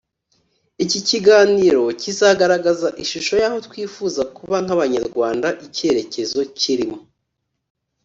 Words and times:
iki 0.83 0.99
kiganiro 1.09 1.83
kizagaragaza 2.01 2.87
ishusho 3.03 3.33
y 3.41 3.45
aho 3.47 3.57
twifuza 3.67 4.21
kuba 4.35 4.57
nk 4.63 4.71
abanyarwanda 4.75 5.47
icyerekezo 5.65 6.39
kirimo 6.59 6.97